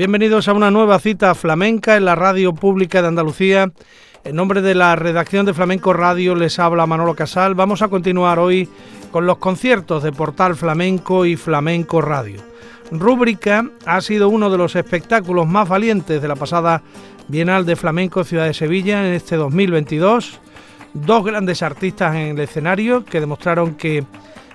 [0.00, 3.70] Bienvenidos a una nueva cita flamenca en la radio pública de Andalucía.
[4.24, 7.54] En nombre de la redacción de Flamenco Radio les habla Manolo Casal.
[7.54, 8.66] Vamos a continuar hoy
[9.12, 12.40] con los conciertos de Portal Flamenco y Flamenco Radio.
[12.90, 16.82] Rúbrica ha sido uno de los espectáculos más valientes de la pasada
[17.28, 20.40] Bienal de Flamenco Ciudad de Sevilla en este 2022.
[20.94, 24.06] Dos grandes artistas en el escenario que demostraron que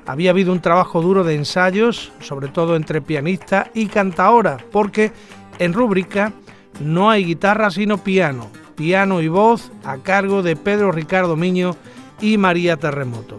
[0.06, 5.12] había habido un trabajo duro de ensayos, sobre todo entre pianista y cantaora, porque
[5.60, 6.34] en rúbrica
[6.80, 11.76] no hay guitarra sino piano, piano y voz a cargo de Pedro Ricardo Miño
[12.22, 13.38] y María Terremoto.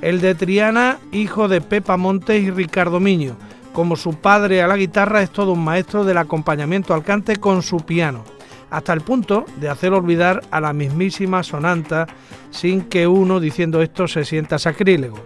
[0.00, 3.36] El de Triana, hijo de Pepa Montes y Ricardo Miño.
[3.72, 7.62] Como su padre a la guitarra es todo un maestro del acompañamiento al cante con
[7.62, 8.24] su piano,
[8.70, 12.06] hasta el punto de hacer olvidar a la mismísima sonanta
[12.50, 15.18] sin que uno diciendo esto se sienta sacrílego.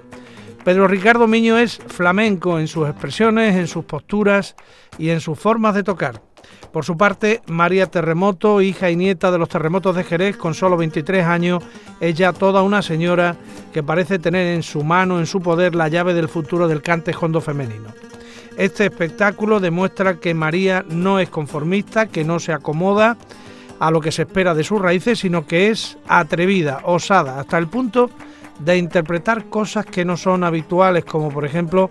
[0.65, 4.57] Pedro Ricardo Miño es flamenco en sus expresiones, en sus posturas
[4.99, 6.21] y en sus formas de tocar.
[6.71, 10.77] Por su parte, María Terremoto, hija y nieta de los terremotos de Jerez, con solo
[10.77, 11.63] 23 años,
[11.99, 13.37] es ya toda una señora
[13.73, 17.13] que parece tener en su mano, en su poder, la llave del futuro del cante
[17.13, 17.89] jondo femenino.
[18.57, 23.17] Este espectáculo demuestra que María no es conformista, que no se acomoda
[23.79, 27.69] a lo que se espera de sus raíces, sino que es atrevida, osada, hasta el
[27.69, 28.11] punto
[28.61, 31.91] de interpretar cosas que no son habituales, como por ejemplo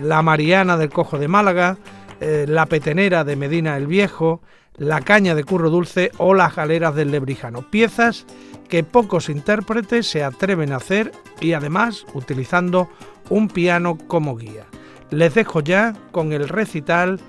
[0.00, 1.78] la Mariana del Cojo de Málaga,
[2.20, 4.40] eh, la Petenera de Medina el Viejo,
[4.76, 7.62] la Caña de Curro Dulce o las Galeras del Lebrijano.
[7.70, 8.26] Piezas
[8.68, 12.88] que pocos intérpretes se atreven a hacer y además utilizando
[13.30, 14.64] un piano como guía.
[15.10, 17.20] Les dejo ya con el recital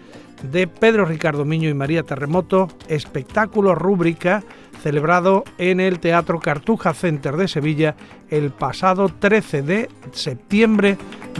[0.44, 4.44] de Pedro Ricardo Miño y María Terremoto, espectáculo rúbrica
[4.82, 7.96] celebrado en el Teatro Cartuja Center de Sevilla
[8.30, 10.98] el pasado 13 de septiembre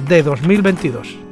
[0.08, 1.27] de 2022.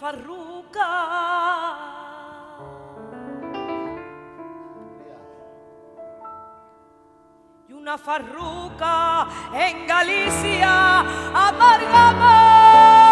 [0.00, 0.88] Farruca.
[7.68, 11.00] Y una farruca en Galicia
[11.48, 13.09] amargamos.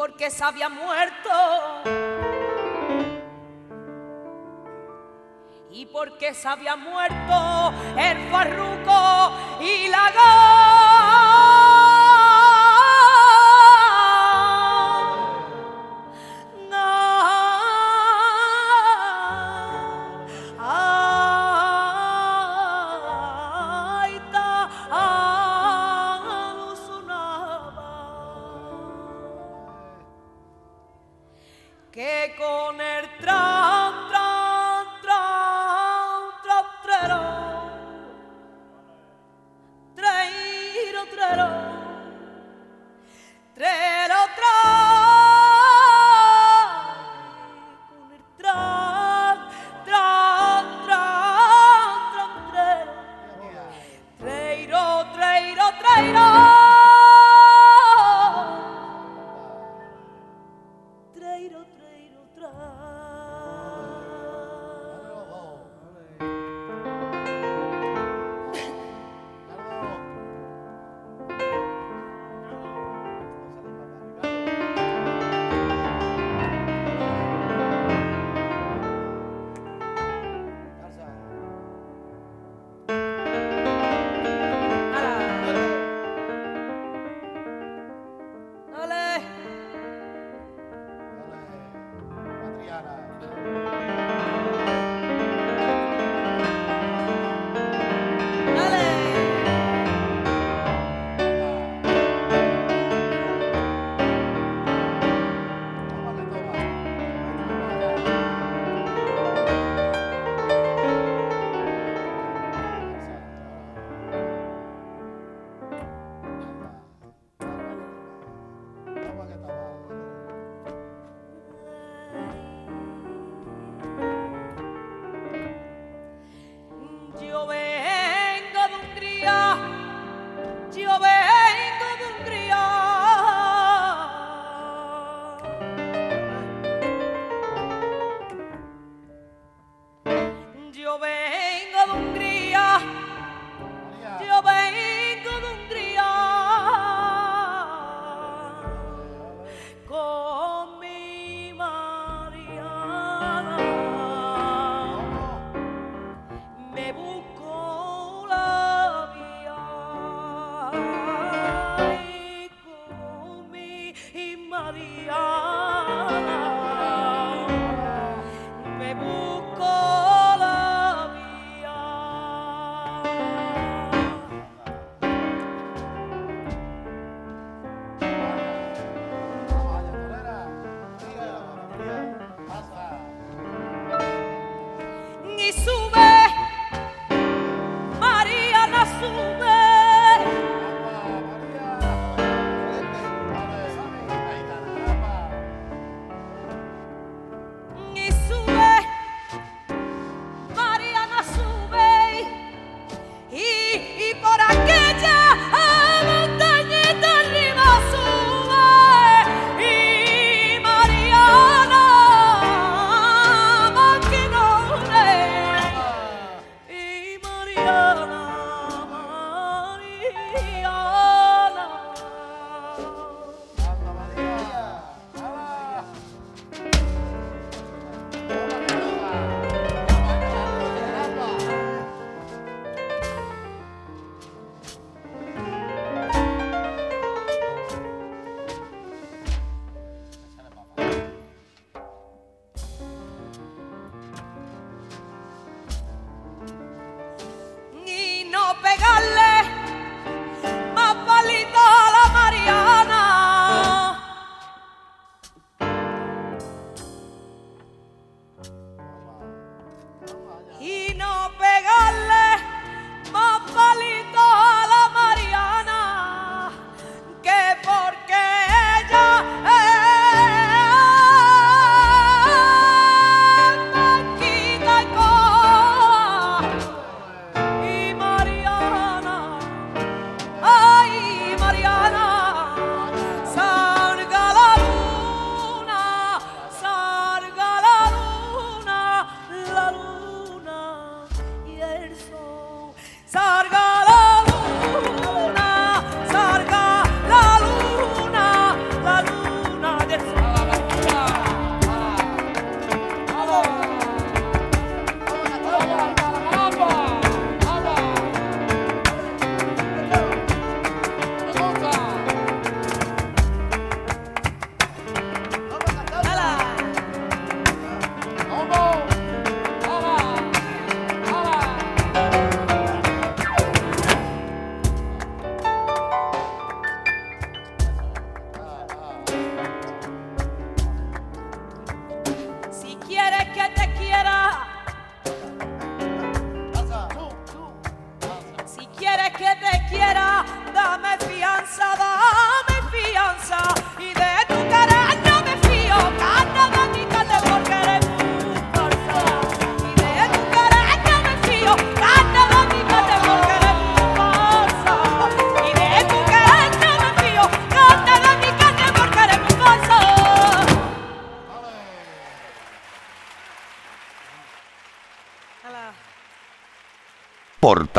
[0.00, 1.30] Porque se había muerto.
[5.70, 10.10] Y porque se había muerto el farruco y la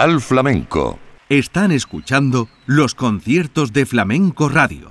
[0.02, 1.00] Portal Flamenco.
[1.30, 4.91] Están escuchando los conciertos de Flamenco Radio.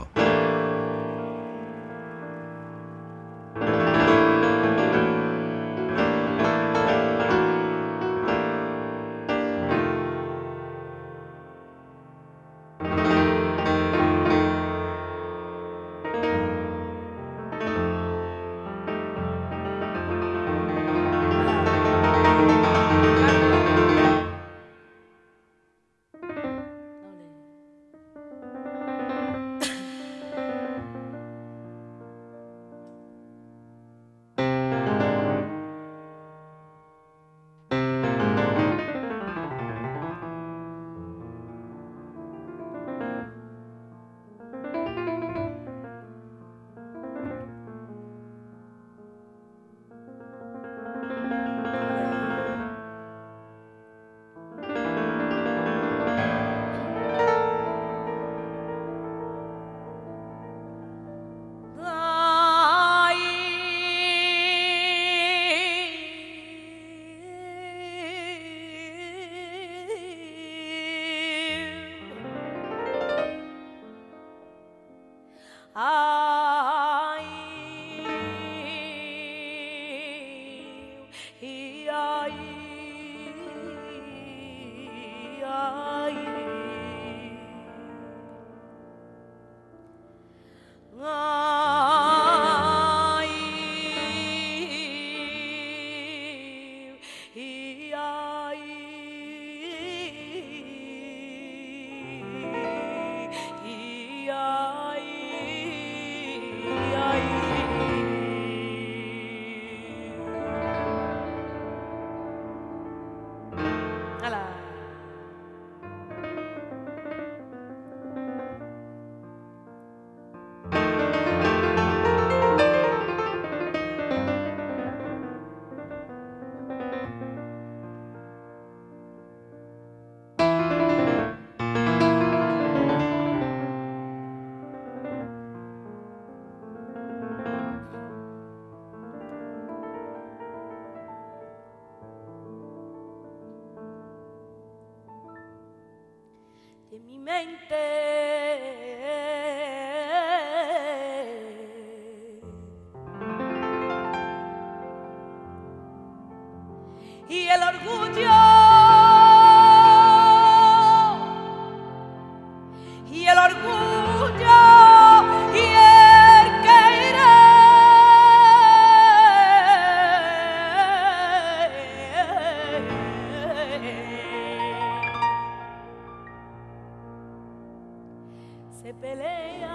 [178.83, 179.69] se pelean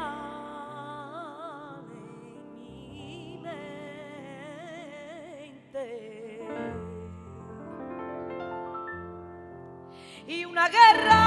[1.92, 3.60] en mi mente.
[10.28, 11.25] Y una guerra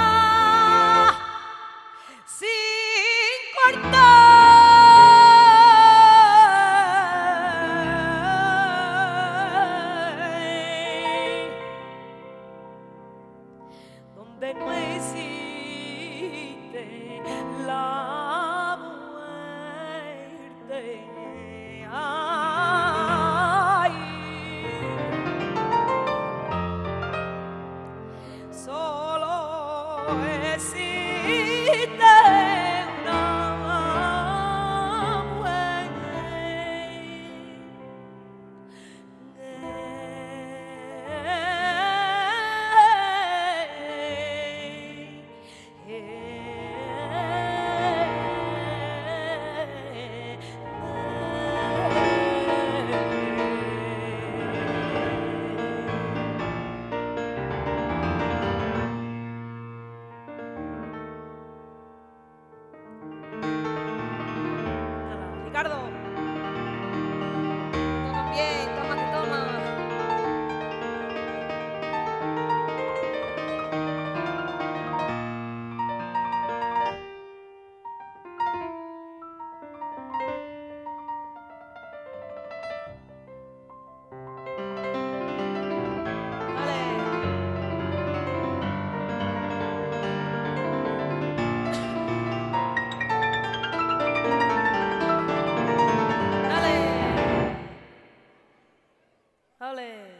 [99.60, 100.14] ¡Ole!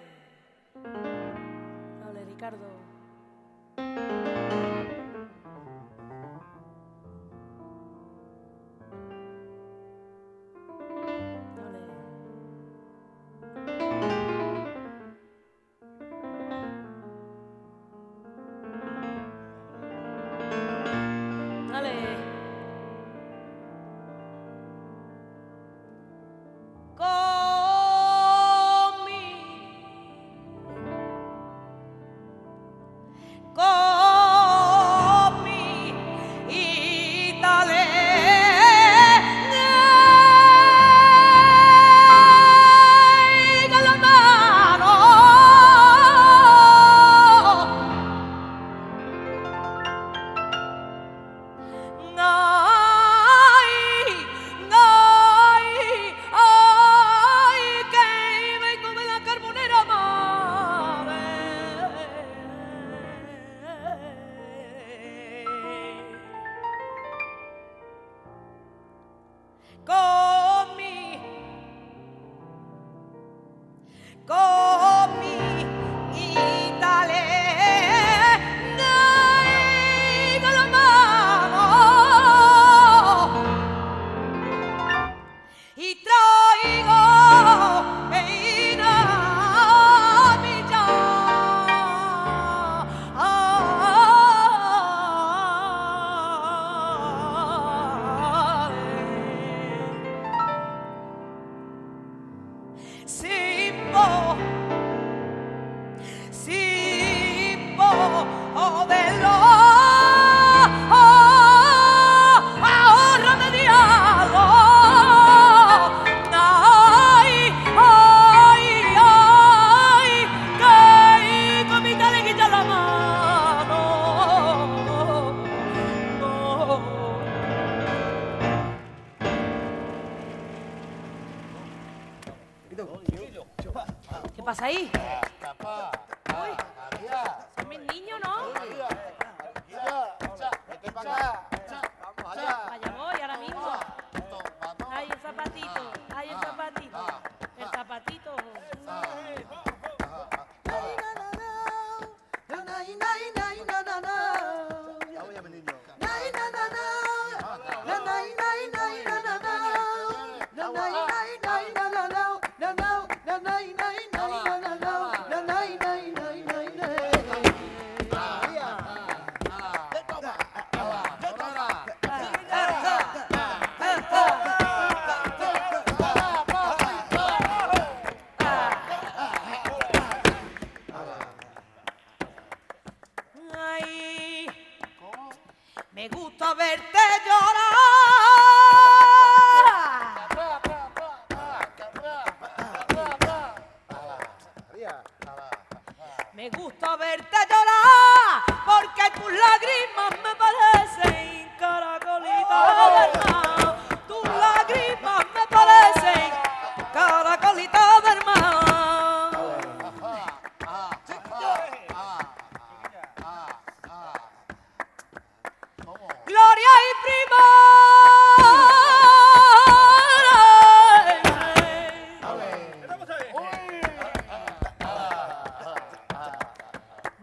[2.11, 2.88] ¡Ole, Ricardo!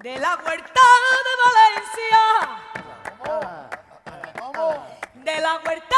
[0.06, 0.38] Y que la
[5.63, 5.94] girarda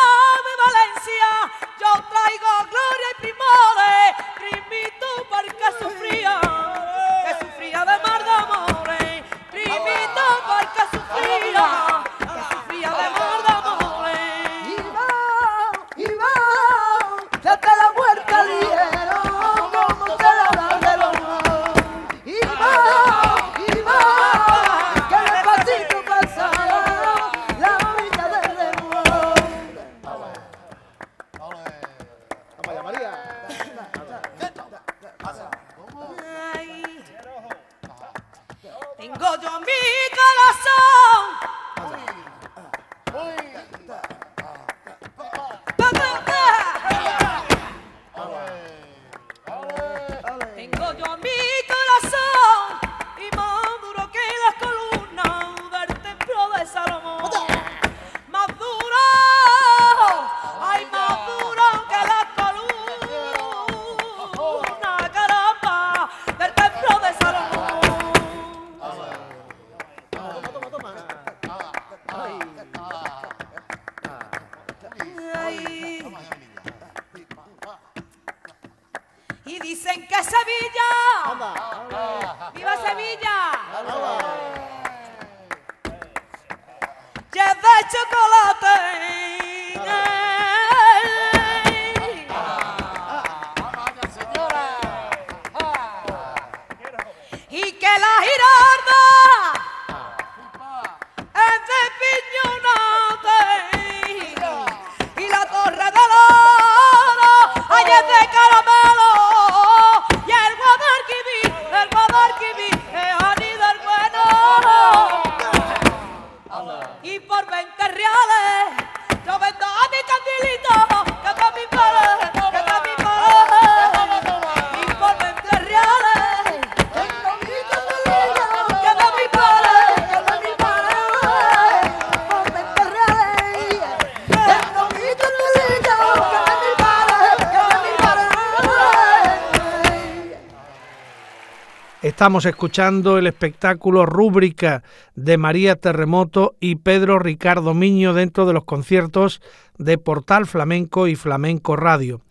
[142.18, 144.82] estamos escuchando el espectáculo Rúbrica
[145.14, 149.40] de María Terremoto y Pedro Ricardo Miño dentro de los conciertos
[149.78, 152.22] de Portal Flamenco y Flamenco Radio.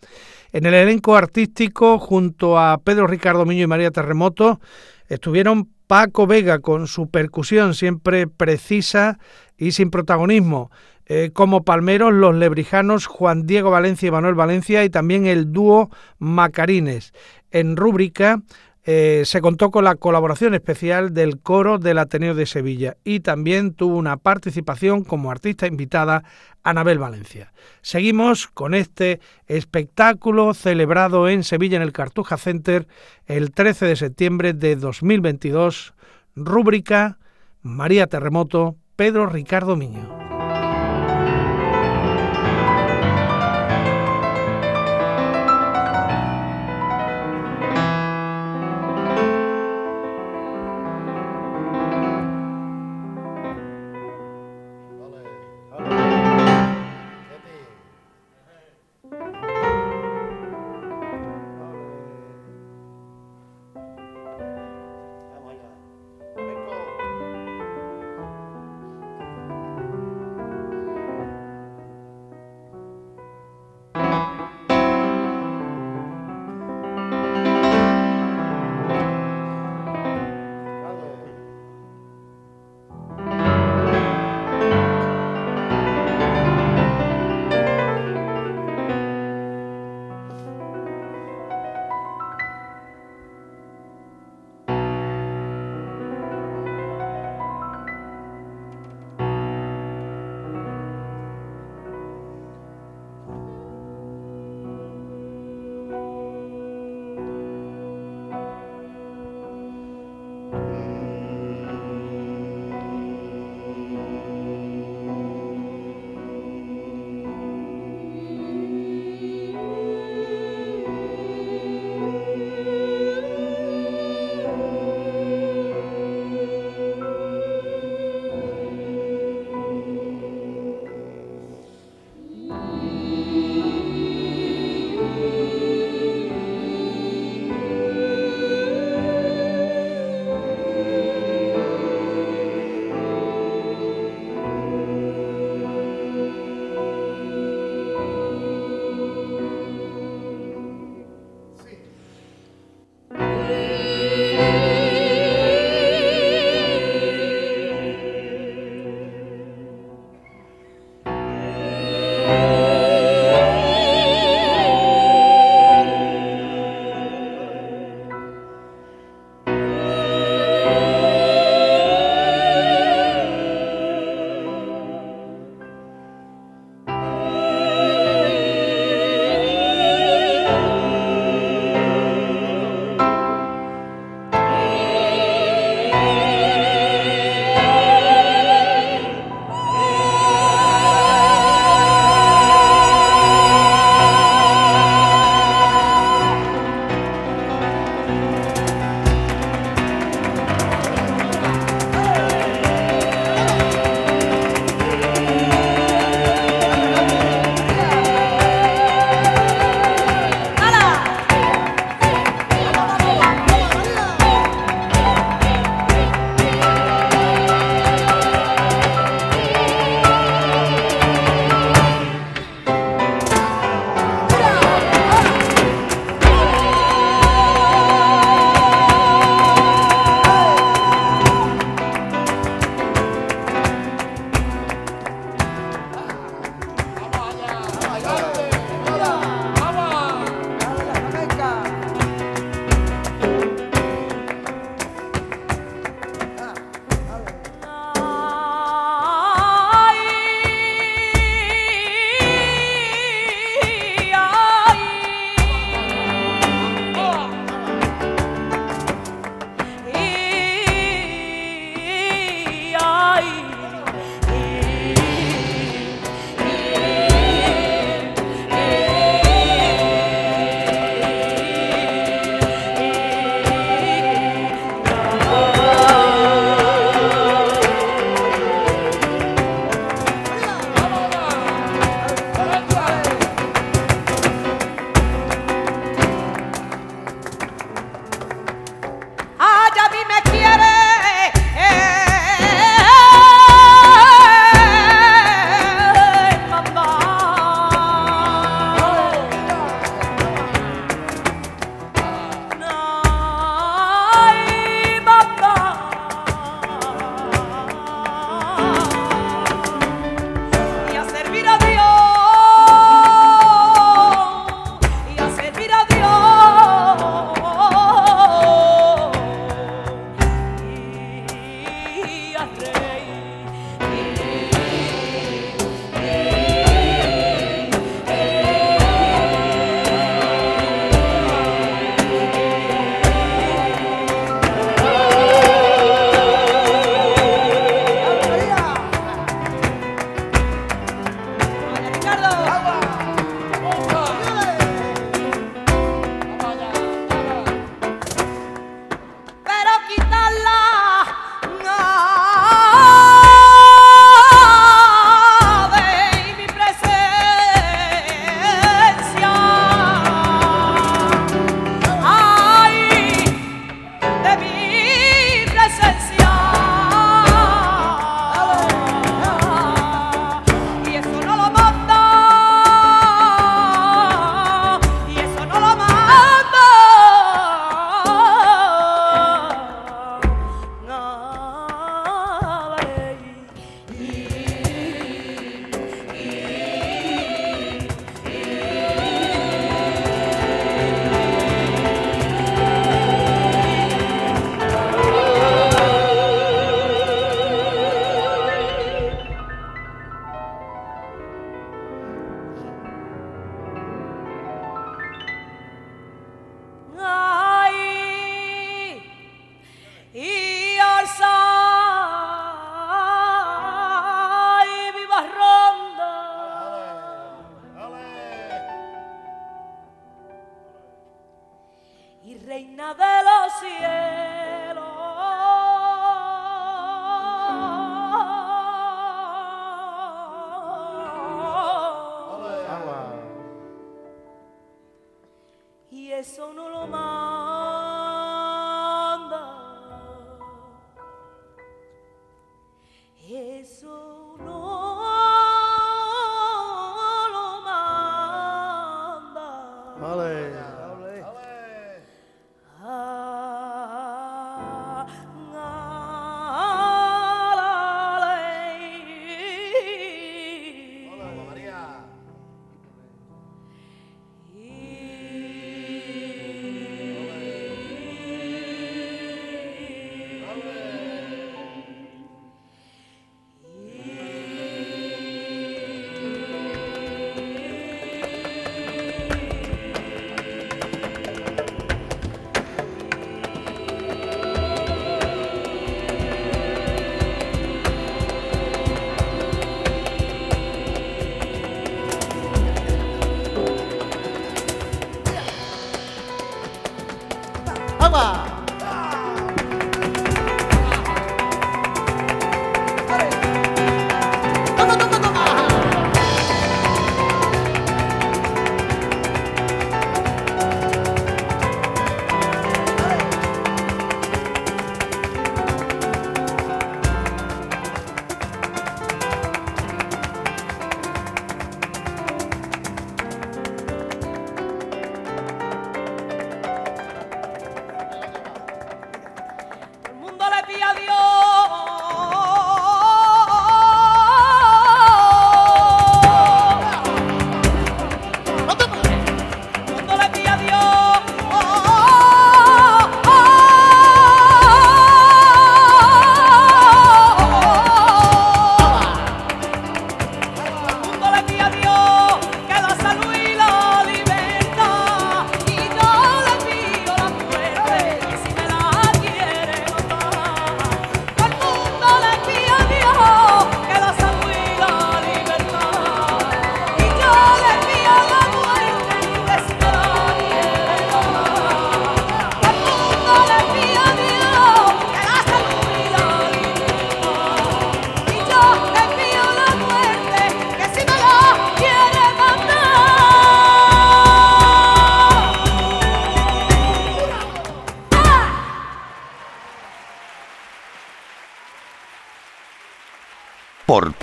[0.51, 4.59] En el elenco artístico, junto a Pedro Ricardo Miño y María Terremoto,
[5.07, 9.19] estuvieron Paco Vega con su percusión siempre precisa
[9.57, 10.69] y sin protagonismo,
[11.05, 15.89] eh, como palmeros los lebrijanos Juan Diego Valencia y Manuel Valencia y también el dúo
[16.19, 17.13] Macarines.
[17.51, 18.41] En rúbrica
[18.89, 23.73] eh, se contó con la colaboración especial del coro del Ateneo de Sevilla y también
[23.73, 26.23] tuvo una participación como artista invitada
[26.63, 27.51] Anabel Valencia.
[27.81, 32.87] Seguimos con este espectáculo celebrado en Sevilla en el Cartuja Center
[33.25, 35.93] el 13 de septiembre de 2022,
[36.37, 37.17] rúbrica
[37.61, 40.16] María Terremoto, Pedro Ricardo Miño.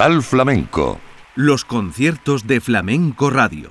[0.04, 1.00] Portal Flamenco.
[1.34, 3.63] Los conciertos de Flamenco Radio.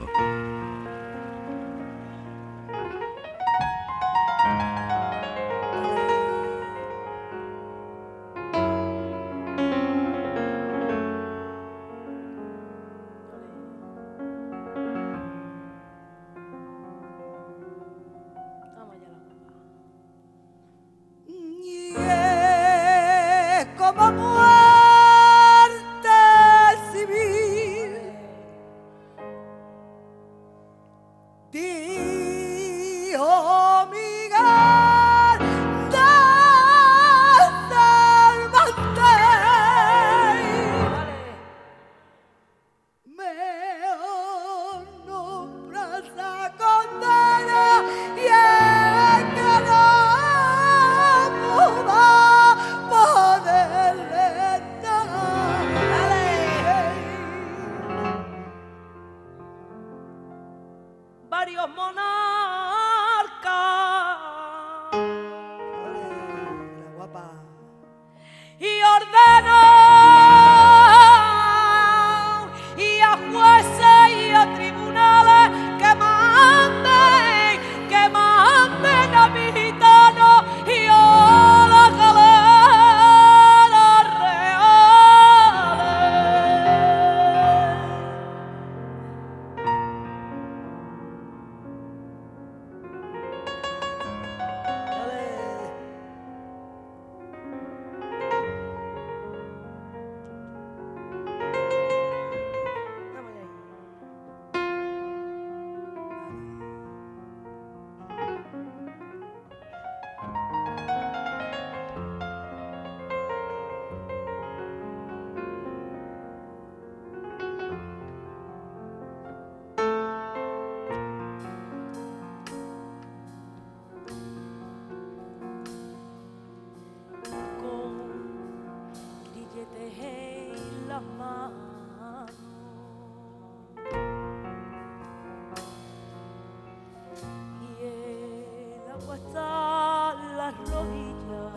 [139.15, 141.53] están las rodillas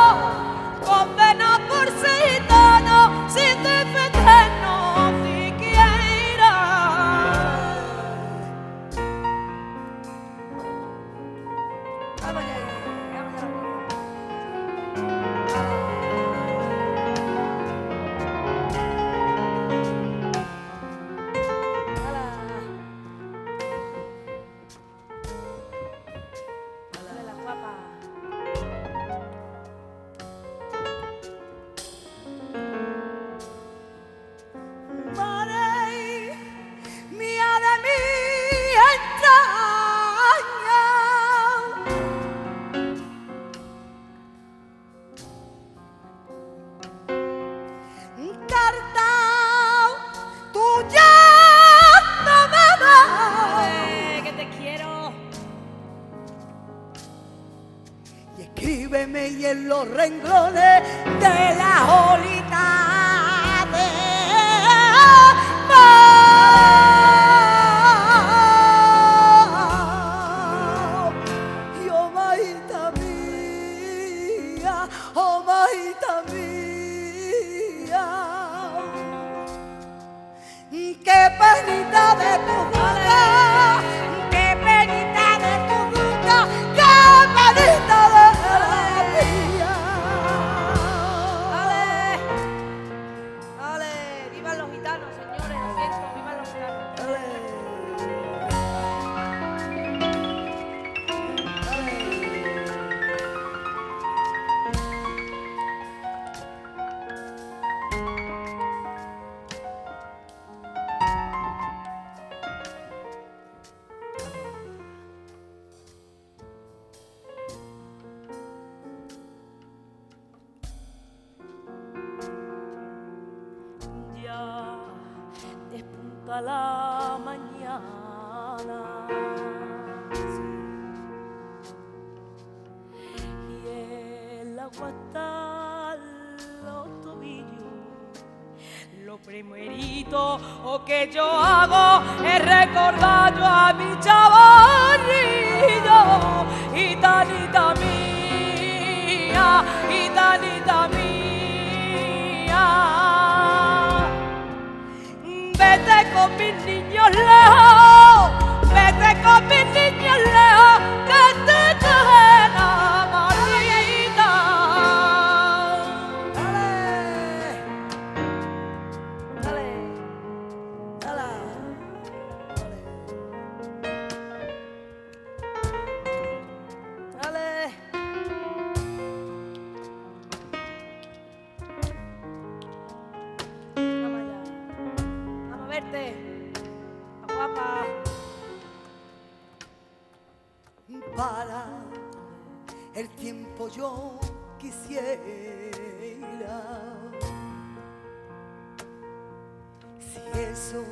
[200.52, 200.84] eso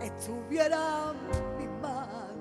[0.00, 1.12] estuviera
[1.58, 2.32] mi mano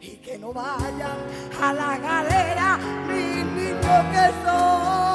[0.00, 1.18] y que no vayan
[1.62, 5.11] a la galera mis niños que son.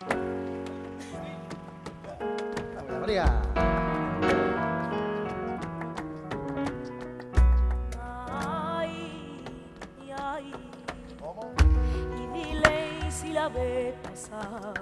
[0.00, 0.04] Y
[2.74, 3.00] Dame
[12.54, 14.74] la la ve pasar.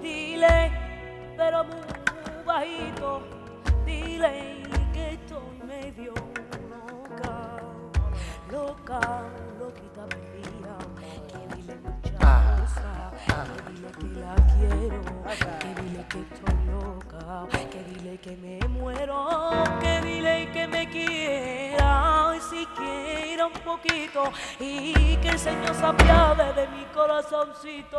[0.00, 0.72] Dile,
[1.36, 3.22] pero muy bajito,
[3.84, 6.14] dile que estoy medio
[6.88, 7.60] loca,
[8.50, 9.00] loca,
[9.58, 10.06] loquita.
[16.08, 19.26] que estoy loca, que dile que me muero,
[19.80, 26.54] que dile que me quiera, y siquiera un poquito, y que el Señor se apiade
[26.54, 27.98] de mi corazoncito.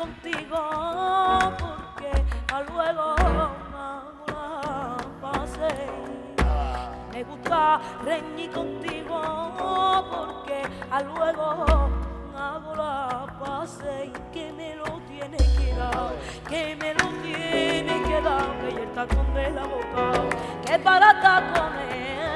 [0.00, 0.58] contigo
[1.58, 2.10] porque
[2.54, 3.14] a luego
[4.28, 5.74] la pasé.
[7.12, 9.20] Me gusta reñir contigo
[10.10, 11.90] porque a luego
[12.34, 13.26] hago la
[14.32, 16.12] que me lo tiene que dar,
[16.48, 20.12] que me lo tiene que dar, que ya está con de la boca,
[20.64, 22.29] que para barata con él.